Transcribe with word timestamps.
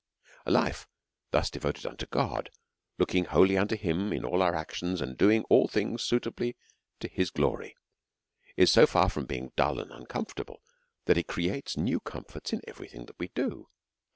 A 0.47 0.51
life 0.51 0.87
thus 1.29 1.51
devoted 1.51 1.85
unto 1.85 2.07
God, 2.07 2.49
looking 2.97 3.25
wholly 3.25 3.55
unto 3.55 3.75
him 3.75 4.11
in 4.11 4.25
all 4.25 4.41
our 4.41 4.55
actions, 4.55 4.99
and 4.99 5.15
doing 5.15 5.43
all 5.43 5.67
things 5.67 6.01
suitably 6.01 6.57
to 7.01 7.07
his 7.07 7.29
glory, 7.29 7.75
is 8.57 8.71
so 8.71 8.87
far 8.87 9.09
from 9.09 9.27
being 9.27 9.51
dull 9.55 9.79
and 9.79 9.91
uncomfortable, 9.91 10.63
that 11.05 11.19
it 11.19 11.27
creates 11.27 11.77
new 11.77 11.99
comforts 11.99 12.51
in 12.51 12.61
every 12.67 12.87
thing 12.87 13.05
that 13.05 13.19
we 13.19 13.27
do. 13.35 13.69